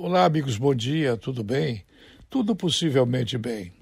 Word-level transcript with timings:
Olá, 0.00 0.26
amigos, 0.26 0.56
bom 0.56 0.72
dia, 0.72 1.16
tudo 1.16 1.42
bem? 1.42 1.82
Tudo 2.30 2.54
possivelmente 2.54 3.36
bem. 3.36 3.72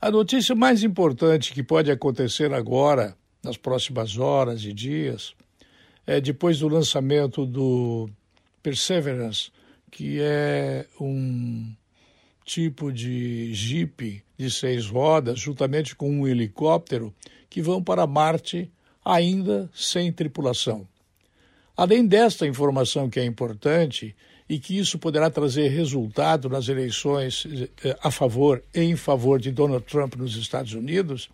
A 0.00 0.10
notícia 0.10 0.52
mais 0.52 0.82
importante 0.82 1.52
que 1.52 1.62
pode 1.62 1.92
acontecer 1.92 2.52
agora, 2.52 3.16
nas 3.40 3.56
próximas 3.56 4.18
horas 4.18 4.64
e 4.64 4.72
dias, 4.72 5.32
é 6.04 6.20
depois 6.20 6.58
do 6.58 6.66
lançamento 6.66 7.46
do 7.46 8.10
Perseverance, 8.64 9.52
que 9.92 10.18
é 10.20 10.84
um 11.00 11.72
tipo 12.44 12.92
de 12.92 13.54
jipe 13.54 14.24
de 14.36 14.50
seis 14.50 14.88
rodas, 14.88 15.38
juntamente 15.38 15.94
com 15.94 16.10
um 16.10 16.26
helicóptero, 16.26 17.14
que 17.48 17.62
vão 17.62 17.80
para 17.80 18.08
Marte 18.08 18.68
ainda 19.04 19.70
sem 19.72 20.12
tripulação. 20.12 20.84
Além 21.80 22.06
desta 22.06 22.46
informação 22.46 23.08
que 23.08 23.18
é 23.18 23.24
importante, 23.24 24.14
e 24.46 24.58
que 24.58 24.76
isso 24.76 24.98
poderá 24.98 25.30
trazer 25.30 25.68
resultado 25.68 26.46
nas 26.46 26.68
eleições 26.68 27.46
eh, 27.82 27.96
a 28.02 28.10
favor 28.10 28.62
em 28.74 28.94
favor 28.96 29.40
de 29.40 29.50
Donald 29.50 29.86
Trump 29.86 30.14
nos 30.16 30.36
Estados 30.36 30.74
Unidos, 30.74 31.30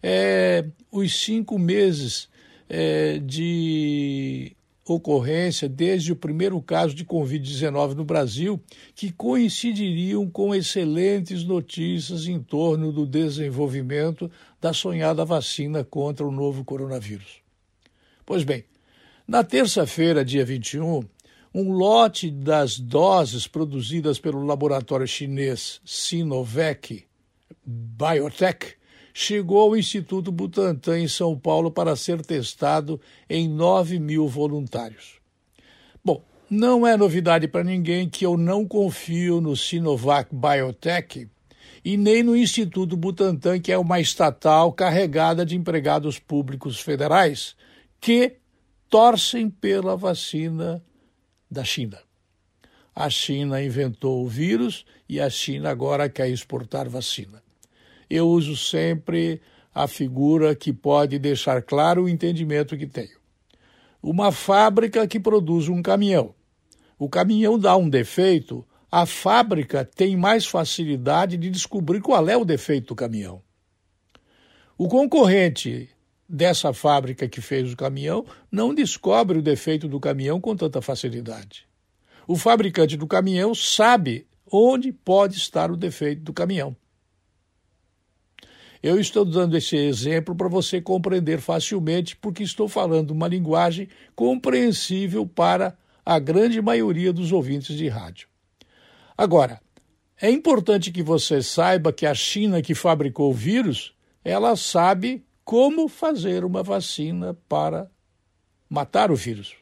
é, 0.00 0.64
os 0.92 1.20
cinco 1.20 1.58
meses 1.58 2.28
é, 2.68 3.18
de 3.18 4.52
ocorrência 4.86 5.68
desde 5.68 6.12
o 6.12 6.16
primeiro 6.16 6.62
caso 6.62 6.94
de 6.94 7.04
Covid-19 7.04 7.94
no 7.94 8.04
Brasil, 8.04 8.62
que 8.94 9.10
coincidiriam 9.10 10.30
com 10.30 10.54
excelentes 10.54 11.42
notícias 11.42 12.28
em 12.28 12.38
torno 12.38 12.92
do 12.92 13.04
desenvolvimento 13.04 14.30
da 14.60 14.72
sonhada 14.72 15.24
vacina 15.24 15.82
contra 15.82 16.24
o 16.24 16.30
novo 16.30 16.64
coronavírus. 16.64 17.40
Pois 18.24 18.44
bem, 18.44 18.64
na 19.30 19.44
terça-feira, 19.44 20.24
dia 20.24 20.44
21, 20.44 21.04
um 21.54 21.70
lote 21.70 22.28
das 22.32 22.80
doses 22.80 23.46
produzidas 23.46 24.18
pelo 24.18 24.44
laboratório 24.44 25.06
chinês 25.06 25.80
Sinovac 25.84 27.04
Biotech 27.64 28.74
chegou 29.14 29.60
ao 29.60 29.76
Instituto 29.76 30.32
Butantan 30.32 30.98
em 30.98 31.06
São 31.06 31.38
Paulo 31.38 31.70
para 31.70 31.94
ser 31.94 32.20
testado 32.22 33.00
em 33.28 33.48
9 33.48 34.00
mil 34.00 34.26
voluntários. 34.26 35.20
Bom, 36.04 36.24
não 36.50 36.84
é 36.84 36.96
novidade 36.96 37.46
para 37.46 37.62
ninguém 37.62 38.08
que 38.08 38.26
eu 38.26 38.36
não 38.36 38.66
confio 38.66 39.40
no 39.40 39.56
Sinovac 39.56 40.34
Biotech 40.34 41.28
e 41.84 41.96
nem 41.96 42.24
no 42.24 42.36
Instituto 42.36 42.96
Butantan, 42.96 43.60
que 43.60 43.70
é 43.70 43.78
uma 43.78 44.00
estatal 44.00 44.72
carregada 44.72 45.46
de 45.46 45.54
empregados 45.54 46.18
públicos 46.18 46.80
federais 46.80 47.54
que 48.00 48.39
torcem 48.90 49.48
pela 49.48 49.96
vacina 49.96 50.84
da 51.48 51.62
China. 51.62 51.98
A 52.94 53.08
China 53.08 53.62
inventou 53.62 54.24
o 54.24 54.28
vírus 54.28 54.84
e 55.08 55.20
a 55.20 55.30
China 55.30 55.70
agora 55.70 56.08
quer 56.08 56.28
exportar 56.28 56.88
vacina. 56.88 57.40
Eu 58.10 58.28
uso 58.28 58.56
sempre 58.56 59.40
a 59.72 59.86
figura 59.86 60.56
que 60.56 60.72
pode 60.72 61.18
deixar 61.20 61.62
claro 61.62 62.02
o 62.02 62.08
entendimento 62.08 62.76
que 62.76 62.86
tenho. 62.86 63.20
Uma 64.02 64.32
fábrica 64.32 65.06
que 65.06 65.20
produz 65.20 65.68
um 65.68 65.80
caminhão. 65.80 66.34
O 66.98 67.08
caminhão 67.08 67.56
dá 67.56 67.76
um 67.76 67.88
defeito, 67.88 68.66
a 68.90 69.06
fábrica 69.06 69.84
tem 69.84 70.16
mais 70.16 70.44
facilidade 70.44 71.36
de 71.36 71.48
descobrir 71.48 72.00
qual 72.00 72.28
é 72.28 72.36
o 72.36 72.44
defeito 72.44 72.88
do 72.88 72.96
caminhão. 72.96 73.40
O 74.76 74.88
concorrente 74.88 75.88
dessa 76.30 76.72
fábrica 76.72 77.28
que 77.28 77.40
fez 77.40 77.72
o 77.72 77.76
caminhão 77.76 78.24
não 78.50 78.72
descobre 78.72 79.38
o 79.38 79.42
defeito 79.42 79.88
do 79.88 79.98
caminhão 79.98 80.40
com 80.40 80.54
tanta 80.54 80.80
facilidade. 80.80 81.66
O 82.26 82.36
fabricante 82.36 82.96
do 82.96 83.06
caminhão 83.06 83.54
sabe 83.54 84.26
onde 84.50 84.92
pode 84.92 85.36
estar 85.36 85.70
o 85.70 85.76
defeito 85.76 86.22
do 86.22 86.32
caminhão. 86.32 86.76
Eu 88.82 88.98
estou 88.98 89.24
dando 89.24 89.56
esse 89.56 89.76
exemplo 89.76 90.34
para 90.34 90.48
você 90.48 90.80
compreender 90.80 91.40
facilmente, 91.40 92.16
porque 92.16 92.42
estou 92.42 92.68
falando 92.68 93.10
uma 93.10 93.28
linguagem 93.28 93.88
compreensível 94.14 95.26
para 95.26 95.76
a 96.06 96.18
grande 96.18 96.62
maioria 96.62 97.12
dos 97.12 97.30
ouvintes 97.32 97.76
de 97.76 97.88
rádio. 97.88 98.28
Agora, 99.18 99.60
é 100.20 100.30
importante 100.30 100.90
que 100.90 101.02
você 101.02 101.42
saiba 101.42 101.92
que 101.92 102.06
a 102.06 102.14
China 102.14 102.62
que 102.62 102.74
fabricou 102.74 103.30
o 103.30 103.34
vírus, 103.34 103.92
ela 104.24 104.56
sabe 104.56 105.24
como 105.50 105.88
fazer 105.88 106.44
uma 106.44 106.62
vacina 106.62 107.36
para 107.48 107.90
matar 108.68 109.10
o 109.10 109.16
vírus. 109.16 109.56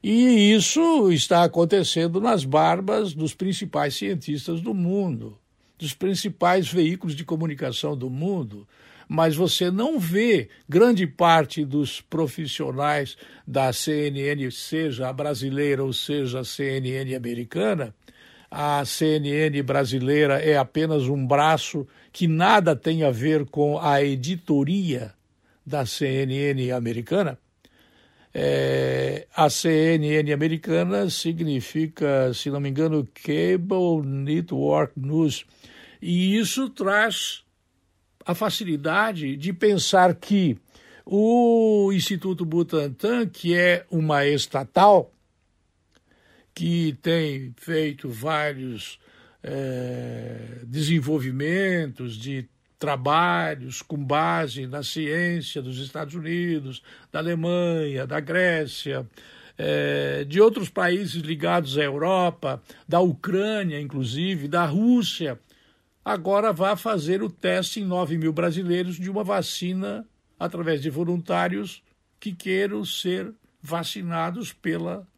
E 0.00 0.54
isso 0.54 1.10
está 1.10 1.42
acontecendo 1.42 2.20
nas 2.20 2.44
barbas 2.44 3.12
dos 3.12 3.34
principais 3.34 3.96
cientistas 3.96 4.60
do 4.60 4.72
mundo, 4.72 5.36
dos 5.76 5.94
principais 5.94 6.72
veículos 6.72 7.16
de 7.16 7.24
comunicação 7.24 7.96
do 7.96 8.08
mundo. 8.08 8.68
Mas 9.08 9.34
você 9.34 9.68
não 9.68 9.98
vê 9.98 10.48
grande 10.68 11.08
parte 11.08 11.64
dos 11.64 12.00
profissionais 12.00 13.16
da 13.44 13.72
CNN, 13.72 14.48
seja 14.52 15.08
a 15.08 15.12
brasileira 15.12 15.82
ou 15.82 15.92
seja 15.92 16.38
a 16.38 16.44
CNN 16.44 17.16
americana, 17.16 17.92
a 18.50 18.84
CNN 18.84 19.62
brasileira 19.62 20.40
é 20.40 20.56
apenas 20.56 21.04
um 21.04 21.24
braço 21.24 21.86
que 22.12 22.26
nada 22.26 22.74
tem 22.74 23.04
a 23.04 23.10
ver 23.10 23.46
com 23.46 23.78
a 23.78 24.02
editoria 24.02 25.14
da 25.64 25.86
CNN 25.86 26.72
americana. 26.72 27.38
É, 28.34 29.26
a 29.34 29.48
CNN 29.48 30.32
americana 30.32 31.08
significa, 31.10 32.32
se 32.34 32.50
não 32.50 32.60
me 32.60 32.68
engano, 32.68 33.06
Cable 33.14 34.04
Network 34.04 34.92
News. 34.96 35.44
E 36.02 36.36
isso 36.36 36.68
traz 36.70 37.42
a 38.24 38.34
facilidade 38.34 39.36
de 39.36 39.52
pensar 39.52 40.14
que 40.14 40.56
o 41.04 41.90
Instituto 41.92 42.44
Butantan, 42.44 43.26
que 43.26 43.54
é 43.54 43.84
uma 43.90 44.26
estatal, 44.26 45.12
que 46.60 46.92
tem 47.00 47.54
feito 47.56 48.06
vários 48.10 48.98
é, 49.42 50.58
desenvolvimentos 50.66 52.18
de 52.18 52.50
trabalhos 52.78 53.80
com 53.80 53.96
base 53.96 54.66
na 54.66 54.82
ciência 54.82 55.62
dos 55.62 55.78
Estados 55.78 56.14
Unidos, 56.14 56.82
da 57.10 57.18
Alemanha, 57.18 58.06
da 58.06 58.20
Grécia, 58.20 59.08
é, 59.56 60.22
de 60.24 60.38
outros 60.38 60.68
países 60.68 61.22
ligados 61.22 61.78
à 61.78 61.82
Europa, 61.82 62.62
da 62.86 63.00
Ucrânia, 63.00 63.80
inclusive, 63.80 64.46
da 64.46 64.66
Rússia, 64.66 65.40
agora 66.04 66.52
vai 66.52 66.76
fazer 66.76 67.22
o 67.22 67.30
teste 67.30 67.80
em 67.80 67.86
9 67.86 68.18
mil 68.18 68.34
brasileiros 68.34 68.96
de 68.96 69.08
uma 69.08 69.24
vacina 69.24 70.06
através 70.38 70.82
de 70.82 70.90
voluntários 70.90 71.82
que 72.20 72.34
queiram 72.34 72.84
ser 72.84 73.32
vacinados 73.62 74.52
pela 74.52 75.08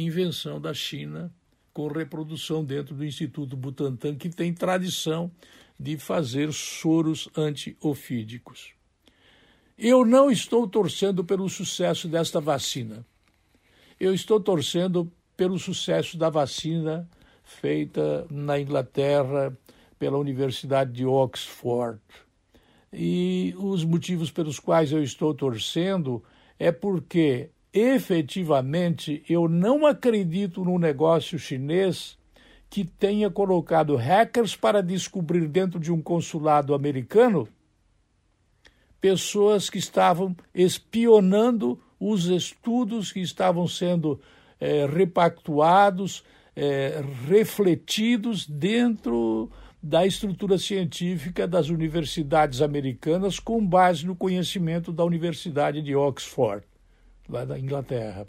invenção 0.00 0.60
da 0.60 0.72
China 0.72 1.32
com 1.72 1.88
reprodução 1.88 2.64
dentro 2.64 2.94
do 2.94 3.04
Instituto 3.04 3.56
Butantan, 3.56 4.16
que 4.16 4.28
tem 4.28 4.52
tradição 4.52 5.30
de 5.78 5.96
fazer 5.96 6.52
soros 6.52 7.28
antiofídicos. 7.36 8.72
Eu 9.76 10.04
não 10.04 10.28
estou 10.28 10.66
torcendo 10.66 11.24
pelo 11.24 11.48
sucesso 11.48 12.08
desta 12.08 12.40
vacina. 12.40 13.06
Eu 14.00 14.12
estou 14.12 14.40
torcendo 14.40 15.10
pelo 15.36 15.56
sucesso 15.56 16.18
da 16.18 16.28
vacina 16.28 17.08
feita 17.44 18.26
na 18.28 18.58
Inglaterra 18.58 19.56
pela 19.98 20.18
Universidade 20.18 20.92
de 20.92 21.06
Oxford. 21.06 22.00
E 22.92 23.54
os 23.56 23.84
motivos 23.84 24.30
pelos 24.30 24.58
quais 24.58 24.92
eu 24.92 25.02
estou 25.02 25.32
torcendo 25.34 26.22
é 26.58 26.72
porque 26.72 27.50
efetivamente, 27.72 29.22
eu 29.28 29.48
não 29.48 29.86
acredito 29.86 30.64
no 30.64 30.78
negócio 30.78 31.38
chinês 31.38 32.18
que 32.70 32.84
tenha 32.84 33.30
colocado 33.30 33.96
hackers 33.96 34.54
para 34.54 34.82
descobrir 34.82 35.48
dentro 35.48 35.80
de 35.80 35.92
um 35.92 36.02
consulado 36.02 36.74
americano 36.74 37.48
pessoas 39.00 39.70
que 39.70 39.78
estavam 39.78 40.36
espionando 40.54 41.80
os 42.00 42.26
estudos 42.26 43.12
que 43.12 43.20
estavam 43.20 43.66
sendo 43.66 44.20
é, 44.60 44.86
repactuados, 44.86 46.24
é, 46.54 47.02
refletidos 47.26 48.46
dentro 48.46 49.50
da 49.82 50.04
estrutura 50.04 50.58
científica 50.58 51.46
das 51.46 51.68
universidades 51.68 52.60
americanas 52.60 53.38
com 53.38 53.64
base 53.64 54.04
no 54.04 54.16
conhecimento 54.16 54.92
da 54.92 55.04
Universidade 55.04 55.80
de 55.80 55.94
Oxford 55.94 56.66
lá 57.28 57.44
da 57.44 57.58
Inglaterra. 57.58 58.26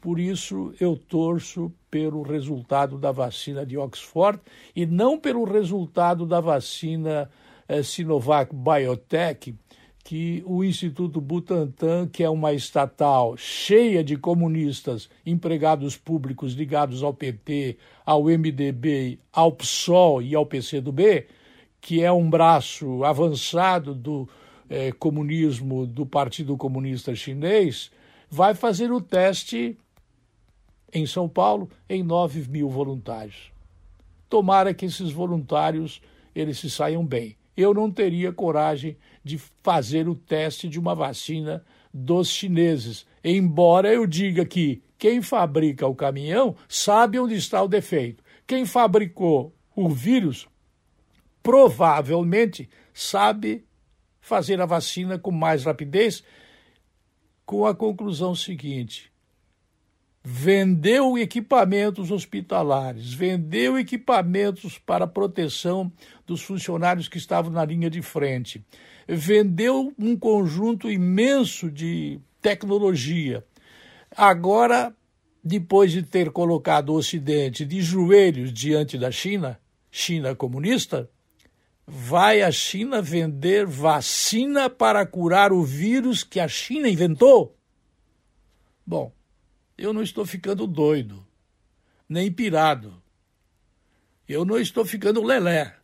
Por 0.00 0.20
isso, 0.20 0.72
eu 0.78 0.96
torço 0.96 1.72
pelo 1.90 2.22
resultado 2.22 2.98
da 2.98 3.10
vacina 3.10 3.66
de 3.66 3.76
Oxford 3.76 4.40
e 4.74 4.86
não 4.86 5.18
pelo 5.18 5.44
resultado 5.44 6.24
da 6.24 6.40
vacina 6.40 7.28
eh, 7.68 7.82
Sinovac 7.82 8.54
Biotech, 8.54 9.56
que 10.04 10.42
o 10.46 10.64
Instituto 10.64 11.20
Butantan, 11.20 12.06
que 12.06 12.22
é 12.22 12.30
uma 12.30 12.54
estatal 12.54 13.36
cheia 13.36 14.02
de 14.02 14.16
comunistas, 14.16 15.10
empregados 15.26 15.96
públicos 15.96 16.54
ligados 16.54 17.02
ao 17.02 17.12
PT, 17.12 17.76
ao 18.06 18.24
MDB, 18.24 19.18
ao 19.32 19.52
PSOL 19.52 20.22
e 20.22 20.34
ao 20.34 20.46
PCdoB, 20.46 21.26
que 21.80 22.02
é 22.02 22.10
um 22.10 22.30
braço 22.30 23.04
avançado 23.04 23.94
do 23.94 24.28
eh, 24.70 24.92
comunismo 24.92 25.86
do 25.86 26.06
Partido 26.06 26.56
Comunista 26.56 27.14
Chinês, 27.14 27.90
vai 28.30 28.54
fazer 28.54 28.92
o 28.92 29.00
teste 29.00 29.78
em 30.92 31.06
São 31.06 31.28
Paulo 31.28 31.70
em 31.88 32.02
9 32.02 32.48
mil 32.48 32.68
voluntários. 32.68 33.52
Tomara 34.28 34.74
que 34.74 34.86
esses 34.86 35.10
voluntários 35.10 36.00
eles 36.34 36.58
se 36.58 36.70
saiam 36.70 37.04
bem 37.04 37.38
eu 37.58 37.74
não 37.74 37.90
teria 37.90 38.32
coragem 38.32 38.96
de 39.24 39.36
fazer 39.36 40.08
o 40.08 40.14
teste 40.14 40.68
de 40.68 40.78
uma 40.78 40.94
vacina 40.94 41.64
dos 41.92 42.28
chineses, 42.28 43.04
embora 43.24 43.92
eu 43.92 44.06
diga 44.06 44.44
que 44.44 44.80
quem 44.96 45.20
fabrica 45.20 45.84
o 45.84 45.94
caminhão 45.94 46.54
sabe 46.68 47.18
onde 47.18 47.34
está 47.34 47.60
o 47.60 47.66
defeito. 47.66 48.22
Quem 48.46 48.64
fabricou 48.64 49.52
o 49.74 49.88
vírus 49.88 50.46
provavelmente 51.42 52.70
sabe 52.94 53.64
fazer 54.20 54.60
a 54.60 54.66
vacina 54.66 55.18
com 55.18 55.32
mais 55.32 55.64
rapidez, 55.64 56.22
com 57.48 57.64
a 57.64 57.74
conclusão 57.74 58.34
seguinte: 58.34 59.10
vendeu 60.22 61.16
equipamentos 61.16 62.10
hospitalares, 62.10 63.14
vendeu 63.14 63.78
equipamentos 63.78 64.76
para 64.76 65.06
proteção 65.06 65.90
dos 66.26 66.42
funcionários 66.42 67.08
que 67.08 67.16
estavam 67.16 67.50
na 67.50 67.64
linha 67.64 67.88
de 67.88 68.02
frente, 68.02 68.62
vendeu 69.08 69.94
um 69.98 70.14
conjunto 70.14 70.90
imenso 70.90 71.70
de 71.70 72.20
tecnologia. 72.42 73.42
Agora, 74.14 74.94
depois 75.42 75.90
de 75.90 76.02
ter 76.02 76.30
colocado 76.30 76.90
o 76.90 76.96
Ocidente 76.96 77.64
de 77.64 77.80
joelhos 77.80 78.52
diante 78.52 78.98
da 78.98 79.10
China, 79.10 79.58
China 79.90 80.34
comunista, 80.34 81.08
vai 81.90 82.42
a 82.42 82.52
China 82.52 83.00
vender 83.00 83.66
vacina 83.66 84.68
para 84.68 85.06
curar 85.06 85.54
o 85.54 85.64
vírus 85.64 86.22
que 86.22 86.38
a 86.38 86.46
China 86.46 86.86
inventou? 86.86 87.56
Bom, 88.86 89.10
eu 89.76 89.94
não 89.94 90.02
estou 90.02 90.26
ficando 90.26 90.66
doido, 90.66 91.26
nem 92.06 92.30
pirado. 92.30 93.02
Eu 94.28 94.44
não 94.44 94.58
estou 94.58 94.84
ficando 94.84 95.22
lelé. 95.22 95.78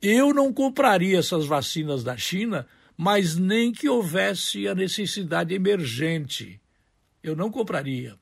Eu 0.00 0.34
não 0.34 0.52
compraria 0.52 1.20
essas 1.20 1.46
vacinas 1.46 2.02
da 2.02 2.16
China, 2.16 2.66
mas 2.96 3.36
nem 3.36 3.70
que 3.70 3.88
houvesse 3.88 4.66
a 4.66 4.74
necessidade 4.74 5.54
emergente. 5.54 6.60
Eu 7.22 7.36
não 7.36 7.48
compraria. 7.48 8.18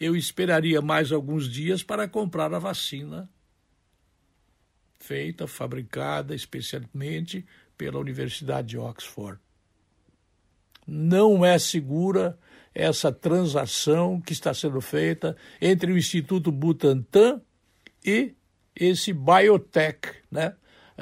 Eu 0.00 0.16
esperaria 0.16 0.82
mais 0.82 1.12
alguns 1.12 1.48
dias 1.48 1.84
para 1.84 2.08
comprar 2.08 2.52
a 2.52 2.58
vacina 2.58 3.30
feita, 5.06 5.46
fabricada 5.46 6.34
especialmente 6.34 7.46
pela 7.78 7.98
Universidade 7.98 8.68
de 8.68 8.78
Oxford. 8.78 9.38
Não 10.86 11.44
é 11.44 11.58
segura 11.58 12.38
essa 12.74 13.12
transação 13.12 14.20
que 14.20 14.32
está 14.32 14.52
sendo 14.52 14.80
feita 14.80 15.36
entre 15.60 15.92
o 15.92 15.98
Instituto 15.98 16.50
Butantan 16.50 17.40
e 18.04 18.34
esse 18.74 19.12
biotech 19.12 20.08
né, 20.30 20.54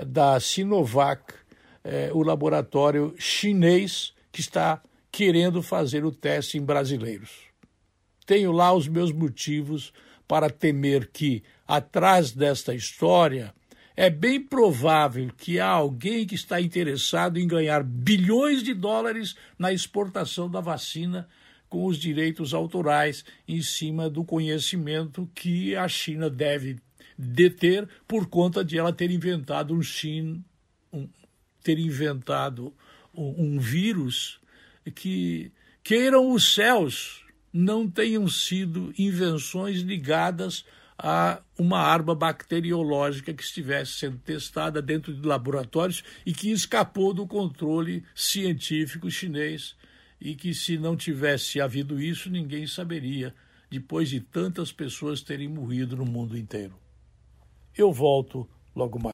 da 0.07 0.39
Sinovac, 0.39 1.35
é, 1.83 2.11
o 2.13 2.23
laboratório 2.23 3.15
chinês 3.19 4.15
que 4.31 4.41
está 4.41 4.83
querendo 5.11 5.63
fazer 5.63 6.05
o 6.05 6.13
teste 6.13 6.59
em 6.59 6.63
brasileiros. 6.63 7.31
Tenho 8.27 8.53
lá 8.53 8.73
os 8.73 8.89
meus 8.89 9.13
motivos 9.13 9.93
para 10.27 10.49
temer 10.49 11.11
que, 11.13 11.43
atrás 11.67 12.33
desta 12.33 12.75
história, 12.75 13.55
é 13.97 14.11
bem 14.11 14.41
provável 14.41 15.31
que 15.37 15.61
há 15.61 15.69
alguém 15.69 16.27
que 16.27 16.35
está 16.35 16.61
interessado 16.61 17.39
em 17.39 17.47
ganhar 17.47 17.83
bilhões 17.85 18.63
de 18.63 18.75
dólares 18.75 19.37
na 19.59 19.73
exportação 19.73 20.51
da 20.51 20.61
vacina 20.61 21.29
com 21.69 21.87
os 21.87 21.97
direitos 21.97 22.53
autorais 22.53 23.25
em 23.47 23.63
cima 23.63 24.11
do 24.11 24.25
conhecimento 24.25 25.31
que 25.35 25.77
a 25.77 25.89
China 25.89 26.29
deve 26.29 26.79
deter 27.17 27.89
por 28.07 28.27
conta 28.27 28.65
de 28.65 28.79
ela 28.79 28.93
ter 28.93 29.11
inventado 29.11 29.75
um 29.75 29.83
Xin, 29.83 30.45
um, 30.93 31.09
ter 31.63 31.79
inventado 31.79 32.75
um, 33.15 33.57
um 33.57 33.59
vírus 33.59 34.41
que 34.95 35.53
queiram 35.83 36.33
os 36.33 36.55
céus 36.55 37.25
não 37.53 37.89
tenham 37.89 38.27
sido 38.29 38.93
invenções 38.99 39.81
ligadas 39.81 40.65
a 40.99 41.41
uma 41.59 41.79
arma 41.79 42.15
bacteriológica 42.15 43.35
que 43.35 43.43
estivesse 43.43 43.93
sendo 43.93 44.19
testada 44.19 44.81
dentro 44.81 45.13
de 45.13 45.27
laboratórios 45.27 46.05
e 46.25 46.33
que 46.33 46.51
escapou 46.51 47.13
do 47.13 47.27
controle 47.27 48.05
científico 48.15 49.11
chinês 49.11 49.77
e 50.21 50.35
que 50.35 50.55
se 50.55 50.79
não 50.79 50.97
tivesse 50.97 51.61
havido 51.61 52.01
isso, 52.01 52.31
ninguém 52.31 52.67
saberia, 52.67 53.35
depois 53.71 54.09
de 54.09 54.21
tantas 54.21 54.73
pessoas 54.73 55.21
terem 55.21 55.49
morrido 55.49 55.97
no 55.97 56.07
mundo 56.07 56.39
inteiro. 56.39 56.75
Eu 57.77 57.93
volto 57.93 58.49
logo 58.75 58.99
mais. 58.99 59.13